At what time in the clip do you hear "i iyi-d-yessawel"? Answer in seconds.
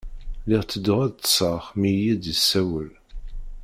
1.91-2.91